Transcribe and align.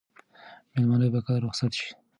مېلمانه 0.73 1.07
به 1.13 1.19
کله 1.25 1.39
رخصت 1.45 1.71
شي؟ 1.77 1.87